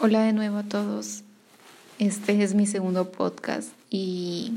Hola 0.00 0.22
de 0.22 0.32
nuevo 0.32 0.58
a 0.58 0.62
todos. 0.62 1.24
Este 1.98 2.44
es 2.44 2.54
mi 2.54 2.66
segundo 2.66 3.10
podcast 3.10 3.70
y 3.90 4.52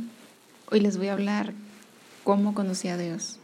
hoy 0.70 0.82
les 0.82 0.98
voy 0.98 1.08
a 1.08 1.14
hablar 1.14 1.54
cómo 2.24 2.54
conocí 2.54 2.90
a 2.90 2.98
Dios. 2.98 3.40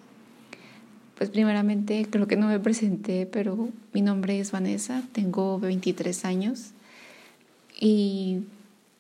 Pues 1.18 1.32
primeramente 1.32 2.06
creo 2.08 2.28
que 2.28 2.36
no 2.36 2.50
me 2.50 2.60
presenté, 2.60 3.26
pero 3.26 3.70
mi 3.94 4.04
nombre 4.04 4.40
es 4.40 4.52
Vanessa, 4.52 5.02
tengo 5.12 5.58
23 5.60 6.24
años 6.26 6.70
y 7.80 8.44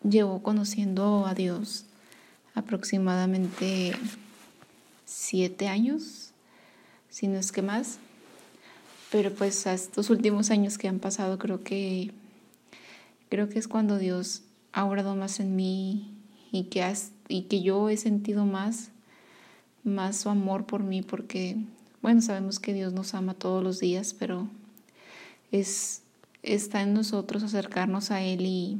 llevo 0.01 0.41
conociendo 0.41 1.27
a 1.27 1.35
Dios 1.35 1.85
aproximadamente 2.55 3.93
7 5.05 5.67
años, 5.67 6.31
si 7.11 7.27
no 7.27 7.37
es 7.37 7.51
que 7.51 7.61
más. 7.61 7.99
Pero 9.11 9.31
pues 9.31 9.67
a 9.67 9.75
estos 9.75 10.09
últimos 10.09 10.49
años 10.49 10.79
que 10.79 10.87
han 10.87 10.97
pasado 10.97 11.37
creo 11.37 11.63
que 11.63 12.11
Creo 13.29 13.49
que 13.49 13.59
es 13.59 13.67
cuando 13.67 13.97
Dios 13.97 14.43
ha 14.71 14.85
obrado 14.85 15.15
más 15.15 15.39
en 15.39 15.55
mí 15.55 16.13
y 16.51 16.65
que, 16.65 16.83
has, 16.83 17.11
y 17.27 17.43
que 17.43 17.61
yo 17.61 17.89
he 17.89 17.97
sentido 17.97 18.45
más, 18.45 18.91
más 19.83 20.17
su 20.17 20.29
amor 20.29 20.65
por 20.65 20.83
mí, 20.83 21.01
porque, 21.01 21.57
bueno, 22.01 22.21
sabemos 22.21 22.59
que 22.59 22.73
Dios 22.73 22.93
nos 22.93 23.13
ama 23.13 23.33
todos 23.33 23.63
los 23.63 23.79
días, 23.79 24.15
pero 24.17 24.47
es, 25.51 26.03
está 26.43 26.81
en 26.81 26.93
nosotros 26.93 27.43
acercarnos 27.43 28.11
a 28.11 28.21
Él 28.21 28.45
y, 28.45 28.79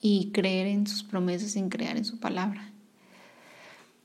y 0.00 0.30
creer 0.32 0.66
en 0.66 0.86
sus 0.86 1.02
promesas 1.02 1.52
sin 1.52 1.68
creer 1.68 1.96
en 1.96 2.04
su 2.04 2.18
palabra. 2.18 2.70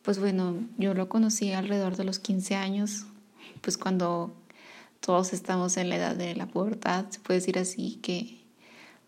Pues 0.01 0.19
bueno, 0.19 0.55
yo 0.77 0.93
lo 0.93 1.09
conocí 1.09 1.51
alrededor 1.53 1.95
de 1.95 2.03
los 2.03 2.19
15 2.19 2.55
años, 2.55 3.05
pues 3.61 3.77
cuando 3.77 4.35
todos 4.99 5.33
estamos 5.33 5.77
en 5.77 5.89
la 5.89 5.95
edad 5.95 6.15
de 6.15 6.35
la 6.35 6.47
pubertad, 6.47 7.05
se 7.09 7.19
puede 7.19 7.39
decir 7.39 7.57
así, 7.57 7.99
que 8.01 8.44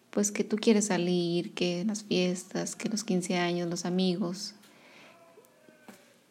pues 0.09 0.31
que 0.31 0.43
tú 0.43 0.57
quieres 0.57 0.85
salir, 0.88 1.53
que 1.53 1.84
las 1.85 2.03
fiestas, 2.03 2.75
que 2.75 2.89
los 2.89 3.03
15 3.03 3.38
años, 3.38 3.69
los 3.69 3.86
amigos. 3.86 4.55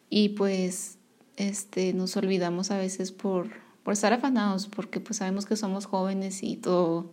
Y 0.09 0.29
pues 0.29 0.97
este 1.35 1.93
nos 1.93 2.17
olvidamos 2.17 2.71
a 2.71 2.77
veces 2.77 3.11
por, 3.11 3.49
por 3.83 3.93
estar 3.93 4.13
afanados, 4.13 4.67
porque 4.67 4.99
pues 4.99 5.17
sabemos 5.17 5.45
que 5.45 5.55
somos 5.55 5.85
jóvenes 5.85 6.43
y 6.43 6.55
todo 6.55 7.11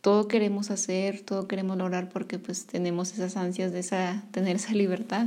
todo 0.00 0.28
queremos 0.28 0.70
hacer, 0.70 1.22
todo 1.22 1.48
queremos 1.48 1.76
lograr 1.76 2.08
porque 2.08 2.38
pues 2.38 2.66
tenemos 2.66 3.12
esas 3.12 3.36
ansias 3.36 3.72
de 3.72 3.80
esa 3.80 4.24
tener 4.30 4.56
esa 4.56 4.72
libertad. 4.72 5.26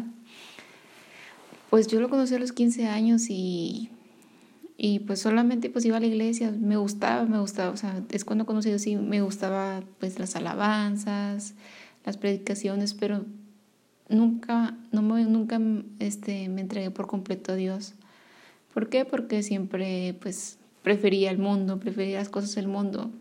Pues 1.70 1.88
yo 1.88 2.02
lo 2.02 2.10
conocí 2.10 2.36
a 2.36 2.40
los 2.40 2.52
15 2.52 2.88
años 2.88 3.30
y 3.30 3.92
y 4.84 4.98
pues 4.98 5.20
solamente 5.20 5.70
pues 5.70 5.86
iba 5.86 5.98
a 5.98 6.00
la 6.00 6.08
iglesia, 6.08 6.50
me 6.50 6.76
gustaba, 6.76 7.24
me 7.26 7.40
gustaba, 7.40 7.70
o 7.70 7.78
sea, 7.78 8.02
es 8.10 8.26
cuando 8.26 8.48
conocí 8.48 8.72
así, 8.72 8.96
me 8.96 9.22
gustaba 9.22 9.84
pues 10.00 10.18
las 10.18 10.36
alabanzas, 10.36 11.54
las 12.04 12.18
predicaciones, 12.18 12.96
pero 12.96 13.24
nunca, 14.10 14.76
no 14.92 15.04
me, 15.04 15.24
nunca 15.26 15.62
este, 16.00 16.50
me 16.50 16.62
entregué 16.62 16.90
por 16.90 17.06
completo 17.06 17.52
a 17.52 17.56
Dios. 17.58 17.94
¿Por 18.74 18.90
qué? 18.90 19.06
Porque 19.06 19.44
siempre 19.44 20.16
pues 20.20 20.58
prefería 20.82 21.30
el 21.30 21.38
mundo, 21.38 21.80
prefería 21.80 22.18
las 22.18 22.30
cosas 22.30 22.56
del 22.56 22.68
mundo. 22.68 23.12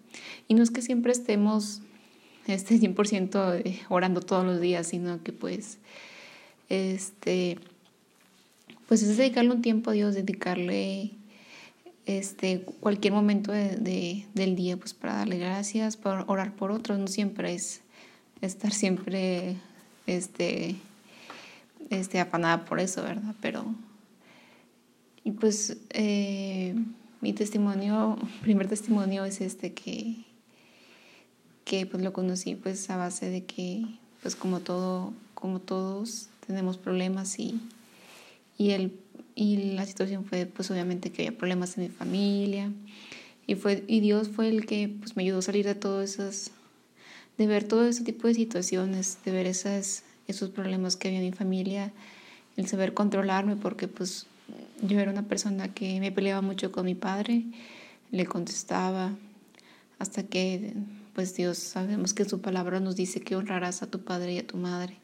Y 0.48 0.54
no 0.54 0.62
es 0.62 0.70
que 0.70 0.80
siempre 0.80 1.12
estemos 1.12 1.82
este 2.46 2.76
100% 2.76 3.60
eh, 3.66 3.80
orando 3.90 4.22
todos 4.22 4.46
los 4.46 4.62
días, 4.62 4.86
sino 4.86 5.22
que 5.22 5.34
pues 5.34 5.76
este 6.70 7.58
pues 8.88 9.02
es 9.02 9.18
dedicarle 9.18 9.52
un 9.52 9.60
tiempo 9.60 9.90
a 9.90 9.92
Dios, 9.92 10.14
dedicarle 10.14 11.19
este, 12.18 12.62
cualquier 12.80 13.12
momento 13.12 13.52
de, 13.52 14.26
del 14.34 14.56
día 14.56 14.76
pues 14.76 14.94
para 14.94 15.16
darle 15.16 15.38
gracias, 15.38 15.96
para 15.96 16.24
orar 16.24 16.54
por 16.54 16.72
otros, 16.72 16.98
no 16.98 17.06
siempre 17.06 17.54
es 17.54 17.82
estar 18.40 18.72
siempre 18.72 19.56
este, 20.06 20.76
este, 21.90 22.20
apanada 22.20 22.64
por 22.64 22.80
eso, 22.80 23.02
¿verdad? 23.02 23.34
Pero, 23.40 23.64
y 25.22 25.32
pues 25.32 25.76
eh, 25.90 26.74
mi 27.20 27.32
testimonio, 27.32 28.18
primer 28.42 28.66
testimonio 28.66 29.24
es 29.24 29.40
este 29.40 29.72
que, 29.72 30.24
que 31.64 31.86
pues 31.86 32.02
lo 32.02 32.12
conocí 32.12 32.56
pues 32.56 32.90
a 32.90 32.96
base 32.96 33.30
de 33.30 33.44
que 33.44 33.84
pues 34.22 34.34
como 34.34 34.60
todo, 34.60 35.12
como 35.34 35.60
todos 35.60 36.28
tenemos 36.46 36.76
problemas 36.76 37.38
y, 37.38 37.60
y 38.60 38.72
el 38.72 38.92
y 39.34 39.72
la 39.72 39.86
situación 39.86 40.26
fue 40.26 40.44
pues 40.44 40.70
obviamente 40.70 41.10
que 41.10 41.26
había 41.26 41.38
problemas 41.38 41.78
en 41.78 41.84
mi 41.84 41.88
familia. 41.88 42.70
Y 43.46 43.54
fue 43.54 43.84
y 43.86 44.00
Dios 44.00 44.28
fue 44.28 44.50
el 44.50 44.66
que 44.66 44.94
pues 44.98 45.16
me 45.16 45.22
ayudó 45.22 45.38
a 45.38 45.42
salir 45.42 45.64
de 45.64 45.74
todas 45.74 46.10
esas 46.10 46.50
de 47.38 47.46
ver 47.46 47.64
todo 47.64 47.86
ese 47.86 48.04
tipo 48.04 48.28
de 48.28 48.34
situaciones 48.34 49.16
de 49.24 49.32
ver 49.32 49.46
esas 49.46 50.04
esos 50.28 50.50
problemas 50.50 50.96
que 50.96 51.08
había 51.08 51.20
en 51.20 51.26
mi 51.26 51.32
familia 51.32 51.90
el 52.58 52.66
saber 52.66 52.92
controlarme 52.92 53.56
porque 53.56 53.88
pues 53.88 54.26
yo 54.82 55.00
era 55.00 55.10
una 55.10 55.26
persona 55.26 55.72
que 55.72 55.98
me 56.00 56.12
peleaba 56.12 56.42
mucho 56.42 56.70
con 56.70 56.84
mi 56.84 56.94
padre 56.94 57.44
le 58.10 58.26
contestaba 58.26 59.14
hasta 59.98 60.22
que 60.24 60.74
pues 61.14 61.34
Dios 61.34 61.56
sabemos 61.56 62.12
que 62.12 62.28
su 62.28 62.42
palabra 62.42 62.78
nos 62.78 62.94
dice 62.94 63.20
que 63.20 63.36
honrarás 63.36 63.82
a 63.82 63.86
tu 63.86 64.00
padre 64.00 64.34
y 64.34 64.38
a 64.38 64.46
tu 64.46 64.58
madre 64.58 64.98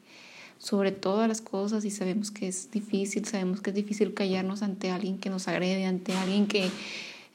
sobre 0.59 0.91
todas 0.91 1.27
las 1.27 1.41
cosas 1.41 1.85
y 1.85 1.91
sabemos 1.91 2.31
que 2.31 2.47
es 2.47 2.71
difícil, 2.71 3.25
sabemos 3.25 3.61
que 3.61 3.69
es 3.69 3.75
difícil 3.75 4.13
callarnos 4.13 4.63
ante 4.63 4.89
alguien 4.89 5.17
que 5.19 5.29
nos 5.29 5.47
agrede, 5.47 5.85
ante 5.85 6.13
alguien 6.13 6.47
que 6.47 6.69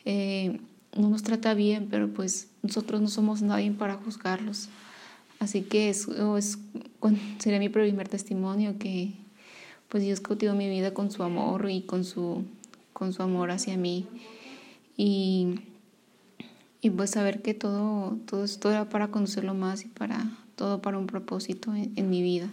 eh, 0.04 0.58
no 0.96 1.08
nos 1.08 1.22
trata 1.22 1.54
bien, 1.54 1.88
pero 1.90 2.08
pues 2.08 2.48
nosotros 2.62 3.00
no 3.00 3.08
somos 3.08 3.42
nadie 3.42 3.70
para 3.70 3.94
juzgarlos. 3.94 4.68
Así 5.38 5.62
que 5.62 5.88
es, 5.88 6.06
es, 6.08 6.58
sería 7.38 7.58
mi 7.58 7.68
primer 7.68 8.08
testimonio 8.08 8.76
que 8.78 9.12
pues 9.88 10.04
Dios 10.04 10.20
cautivó 10.20 10.54
mi 10.54 10.68
vida 10.68 10.94
con 10.94 11.10
su 11.10 11.22
amor 11.22 11.68
y 11.70 11.82
con 11.82 12.04
su, 12.04 12.44
con 12.92 13.12
su 13.12 13.22
amor 13.22 13.50
hacia 13.50 13.76
mí. 13.76 14.06
Y, 14.96 15.60
y 16.80 16.90
pues 16.90 17.10
saber 17.10 17.42
que 17.42 17.54
todo, 17.54 18.16
todo 18.26 18.44
esto 18.44 18.70
era 18.70 18.88
para 18.88 19.08
conocerlo 19.08 19.54
más 19.54 19.84
y 19.84 19.88
para 19.88 20.30
todo 20.56 20.80
para 20.80 20.98
un 20.98 21.06
propósito 21.06 21.72
en 21.74 22.10
mi 22.10 22.22
vida. 22.22 22.48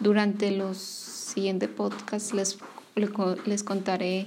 Durante 0.00 0.50
los 0.50 0.78
siguientes 0.78 1.68
podcasts 1.68 2.34
les, 2.34 2.58
les 3.46 3.62
contaré 3.62 4.26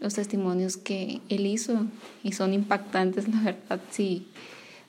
los 0.00 0.14
testimonios 0.14 0.76
que 0.76 1.20
él 1.28 1.46
hizo 1.46 1.86
y 2.22 2.32
son 2.32 2.54
impactantes, 2.54 3.28
la 3.34 3.40
verdad, 3.40 3.80
si, 3.90 4.26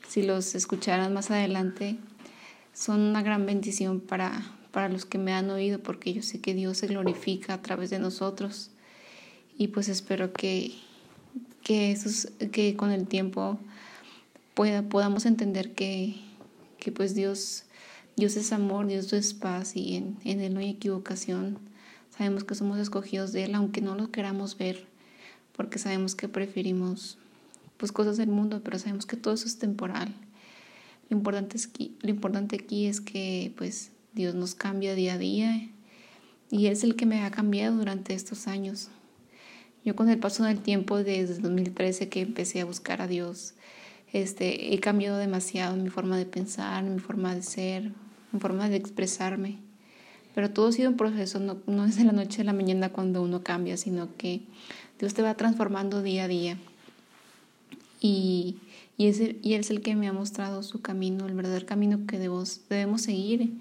si 0.07 0.23
los 0.23 0.55
escucharan 0.55 1.13
más 1.13 1.31
adelante, 1.31 1.97
son 2.73 3.01
una 3.01 3.21
gran 3.23 3.45
bendición 3.45 3.99
para, 3.99 4.53
para 4.71 4.89
los 4.89 5.05
que 5.05 5.17
me 5.17 5.33
han 5.33 5.49
oído 5.49 5.79
porque 5.79 6.13
yo 6.13 6.21
sé 6.21 6.39
que 6.39 6.53
Dios 6.53 6.77
se 6.77 6.87
glorifica 6.87 7.55
a 7.55 7.61
través 7.61 7.89
de 7.89 7.99
nosotros. 7.99 8.71
Y 9.57 9.69
pues 9.69 9.89
espero 9.89 10.31
que, 10.31 10.71
que, 11.63 11.97
que 12.51 12.75
con 12.77 12.91
el 12.91 13.07
tiempo 13.07 13.59
pueda, 14.53 14.83
podamos 14.83 15.25
entender 15.25 15.73
que, 15.73 16.15
que 16.79 16.91
pues 16.91 17.13
Dios 17.15 17.65
Dios 18.19 18.35
es 18.35 18.51
amor, 18.51 18.85
Dios 18.87 19.13
es 19.13 19.33
paz 19.33 19.77
y 19.77 19.95
en, 19.95 20.17
Él 20.25 20.53
no 20.53 20.59
hay 20.59 20.71
equivocación. 20.71 21.57
Sabemos 22.09 22.43
que 22.43 22.53
somos 22.53 22.77
escogidos 22.77 23.31
de 23.31 23.45
Él, 23.45 23.55
aunque 23.55 23.79
no 23.79 23.95
lo 23.95 24.11
queramos 24.11 24.57
ver, 24.57 24.87
porque 25.55 25.79
sabemos 25.79 26.15
que 26.15 26.27
preferimos 26.27 27.17
pues, 27.77 27.93
cosas 27.93 28.17
del 28.17 28.27
mundo, 28.27 28.59
pero 28.61 28.77
sabemos 28.77 29.05
que 29.05 29.15
todo 29.15 29.35
eso 29.35 29.47
es 29.47 29.57
temporal. 29.57 30.13
Lo 31.09 31.15
importante, 31.15 31.55
es 31.55 31.69
lo 32.01 32.09
importante 32.09 32.57
aquí 32.57 32.87
es 32.87 32.99
que 32.99 33.53
pues, 33.55 33.91
Dios 34.13 34.35
nos 34.35 34.53
cambia 34.53 34.95
día 34.95 35.13
a 35.13 35.17
día 35.17 35.69
y 36.51 36.67
es 36.67 36.83
el 36.83 36.97
que 36.97 37.05
me 37.05 37.21
ha 37.23 37.31
cambiado 37.31 37.77
durante 37.77 38.15
estos 38.15 38.47
años. 38.47 38.89
Yo 39.85 39.95
con 39.95 40.09
el 40.09 40.19
paso 40.19 40.43
del 40.43 40.59
tiempo, 40.59 40.97
desde 40.97 41.35
2013 41.35 42.09
que 42.09 42.19
empecé 42.19 42.59
a 42.59 42.65
buscar 42.65 43.01
a 43.01 43.07
Dios, 43.07 43.53
este, 44.11 44.73
he 44.73 44.79
cambiado 44.81 45.17
demasiado 45.17 45.77
mi 45.77 45.89
forma 45.89 46.17
de 46.17 46.25
pensar, 46.25 46.83
en 46.83 46.95
mi 46.95 46.99
forma 46.99 47.33
de 47.33 47.43
ser, 47.43 47.93
en 48.33 48.39
forma 48.39 48.69
de 48.69 48.77
expresarme. 48.77 49.57
Pero 50.35 50.51
todo 50.51 50.69
ha 50.69 50.71
sido 50.71 50.89
un 50.89 50.97
proceso, 50.97 51.39
no, 51.39 51.57
no 51.67 51.85
es 51.85 51.97
de 51.97 52.03
la 52.03 52.11
noche 52.11 52.41
a 52.41 52.45
la 52.45 52.53
mañana 52.53 52.89
cuando 52.89 53.21
uno 53.21 53.43
cambia, 53.43 53.77
sino 53.77 54.15
que 54.15 54.41
Dios 54.99 55.13
te 55.13 55.21
va 55.21 55.35
transformando 55.35 56.01
día 56.01 56.25
a 56.25 56.27
día. 56.27 56.57
Y, 57.99 58.57
y, 58.97 59.07
es 59.07 59.19
y 59.19 59.53
Él 59.53 59.61
es 59.61 59.71
el 59.71 59.81
que 59.81 59.95
me 59.95 60.07
ha 60.07 60.13
mostrado 60.13 60.63
su 60.63 60.81
camino, 60.81 61.25
el 61.25 61.33
verdadero 61.33 61.65
camino 61.65 62.05
que 62.07 62.17
debemos, 62.19 62.61
debemos 62.69 63.01
seguir. 63.01 63.53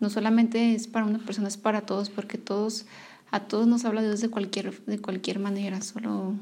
No 0.00 0.10
solamente 0.10 0.74
es 0.74 0.86
para 0.86 1.04
una 1.04 1.18
persona, 1.18 1.48
es 1.48 1.56
para 1.56 1.82
todos, 1.82 2.08
porque 2.08 2.38
todos, 2.38 2.86
a 3.30 3.40
todos 3.40 3.66
nos 3.66 3.84
habla 3.84 4.02
Dios 4.02 4.20
de 4.20 4.28
cualquier, 4.28 4.80
de 4.84 5.00
cualquier 5.00 5.40
manera, 5.40 5.80
solo, 5.82 6.34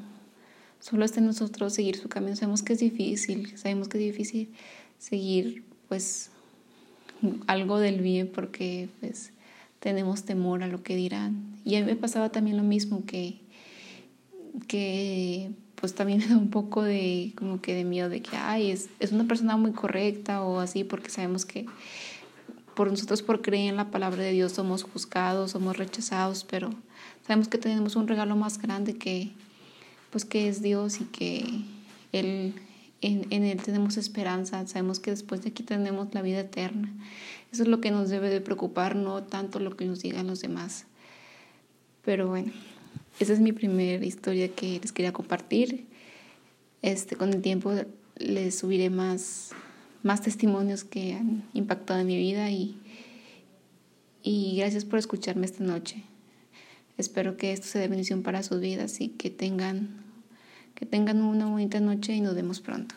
solo 0.78 1.04
está 1.04 1.20
en 1.20 1.26
nosotros 1.26 1.72
seguir 1.72 1.96
su 1.96 2.08
camino. 2.08 2.36
Sabemos 2.36 2.62
que 2.62 2.74
es 2.74 2.80
difícil, 2.80 3.56
sabemos 3.56 3.88
que 3.88 3.98
es 3.98 4.04
difícil 4.04 4.50
seguir 4.98 5.64
pues 5.88 6.30
algo 7.46 7.78
del 7.78 8.00
bien 8.00 8.30
porque 8.32 8.88
pues 9.00 9.32
tenemos 9.80 10.24
temor 10.24 10.62
a 10.62 10.66
lo 10.66 10.82
que 10.82 10.96
dirán. 10.96 11.56
Y 11.64 11.76
a 11.76 11.80
mí 11.80 11.86
me 11.86 11.96
pasaba 11.96 12.30
también 12.30 12.56
lo 12.56 12.62
mismo 12.62 13.04
que, 13.06 13.40
que 14.68 15.50
pues 15.74 15.94
también 15.94 16.18
me 16.20 16.26
da 16.26 16.36
un 16.36 16.50
poco 16.50 16.82
de 16.82 17.32
como 17.36 17.60
que 17.60 17.74
de 17.74 17.84
miedo 17.84 18.08
de 18.08 18.22
que, 18.22 18.36
ay, 18.36 18.70
es, 18.70 18.88
es 19.00 19.12
una 19.12 19.24
persona 19.24 19.56
muy 19.56 19.72
correcta 19.72 20.42
o 20.42 20.60
así, 20.60 20.84
porque 20.84 21.10
sabemos 21.10 21.44
que 21.44 21.66
por 22.74 22.90
nosotros 22.90 23.22
por 23.22 23.40
creer 23.40 23.70
en 23.70 23.76
la 23.76 23.90
palabra 23.90 24.22
de 24.22 24.32
Dios 24.32 24.52
somos 24.52 24.82
juzgados, 24.82 25.52
somos 25.52 25.78
rechazados, 25.78 26.44
pero 26.44 26.70
sabemos 27.26 27.48
que 27.48 27.58
tenemos 27.58 27.96
un 27.96 28.06
regalo 28.06 28.36
más 28.36 28.60
grande 28.60 28.96
que 28.96 29.30
pues 30.10 30.24
que 30.24 30.48
es 30.48 30.62
Dios 30.62 31.00
y 31.00 31.04
que 31.04 31.44
él 32.12 32.54
en, 33.00 33.26
en, 33.30 33.44
Él 33.44 33.62
tenemos 33.62 33.96
esperanza, 33.96 34.66
sabemos 34.66 35.00
que 35.00 35.10
después 35.10 35.42
de 35.42 35.50
aquí 35.50 35.62
tenemos 35.62 36.14
la 36.14 36.22
vida 36.22 36.40
eterna. 36.40 36.92
Eso 37.52 37.62
es 37.62 37.68
lo 37.68 37.80
que 37.80 37.90
nos 37.90 38.08
debe 38.08 38.30
de 38.30 38.40
preocupar, 38.40 38.96
no 38.96 39.22
tanto 39.22 39.60
lo 39.60 39.76
que 39.76 39.84
nos 39.84 40.00
digan 40.02 40.26
los 40.26 40.40
demás. 40.40 40.86
Pero 42.04 42.28
bueno, 42.28 42.52
esa 43.18 43.32
es 43.32 43.40
mi 43.40 43.52
primera 43.52 44.04
historia 44.04 44.48
que 44.48 44.78
les 44.80 44.92
quería 44.92 45.12
compartir. 45.12 45.86
Este, 46.82 47.16
con 47.16 47.32
el 47.32 47.42
tiempo 47.42 47.72
les 48.16 48.58
subiré 48.58 48.90
más, 48.90 49.50
más 50.02 50.22
testimonios 50.22 50.84
que 50.84 51.14
han 51.14 51.44
impactado 51.52 52.00
en 52.00 52.06
mi 52.06 52.16
vida 52.16 52.50
y, 52.50 52.76
y 54.22 54.56
gracias 54.56 54.84
por 54.84 54.98
escucharme 54.98 55.46
esta 55.46 55.64
noche. 55.64 56.04
Espero 56.98 57.36
que 57.36 57.52
esto 57.52 57.66
sea 57.66 57.80
de 57.80 57.88
bendición 57.88 58.22
para 58.22 58.42
sus 58.42 58.60
vidas 58.60 59.00
y 59.00 59.08
que 59.08 59.30
tengan, 59.30 60.04
que 60.76 60.86
tengan 60.86 61.22
una 61.22 61.46
bonita 61.46 61.80
noche 61.80 62.12
y 62.14 62.20
nos 62.20 62.36
vemos 62.36 62.60
pronto. 62.60 62.94